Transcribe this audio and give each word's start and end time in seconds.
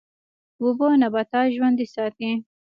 اوبه 0.61 0.87
نباتات 1.01 1.47
ژوندی 1.55 1.87
ساتي. 1.95 2.31